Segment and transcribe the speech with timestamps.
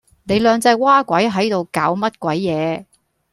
[0.23, 2.87] 你兩隻嘩鬼係度搞乜鬼野